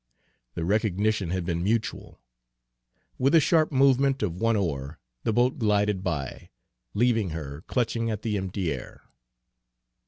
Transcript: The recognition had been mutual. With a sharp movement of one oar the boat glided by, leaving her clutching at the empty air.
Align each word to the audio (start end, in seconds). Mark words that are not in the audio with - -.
The 0.55 0.65
recognition 0.65 1.29
had 1.29 1.45
been 1.45 1.61
mutual. 1.63 2.19
With 3.19 3.35
a 3.35 3.39
sharp 3.39 3.71
movement 3.71 4.23
of 4.23 4.41
one 4.41 4.55
oar 4.55 4.97
the 5.25 5.31
boat 5.31 5.59
glided 5.59 6.03
by, 6.03 6.49
leaving 6.95 7.29
her 7.37 7.61
clutching 7.67 8.09
at 8.09 8.23
the 8.23 8.35
empty 8.35 8.71
air. 8.73 9.03